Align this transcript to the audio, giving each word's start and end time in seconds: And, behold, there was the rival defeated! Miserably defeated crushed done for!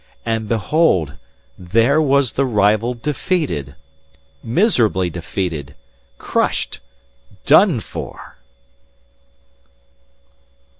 And, 0.25 0.49
behold, 0.49 1.13
there 1.59 2.01
was 2.01 2.31
the 2.31 2.47
rival 2.47 2.95
defeated! 2.95 3.75
Miserably 4.43 5.11
defeated 5.11 5.75
crushed 6.17 6.79
done 7.45 7.79
for! 7.79 8.37